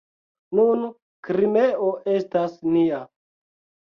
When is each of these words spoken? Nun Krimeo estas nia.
Nun 0.59 0.85
Krimeo 1.27 1.89
estas 2.13 2.57
nia. 2.77 3.03